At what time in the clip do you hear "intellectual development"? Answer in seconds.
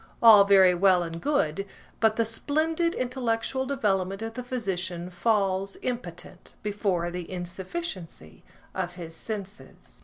2.95-4.23